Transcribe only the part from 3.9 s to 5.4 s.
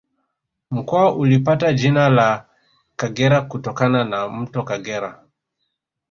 na Mto Kagera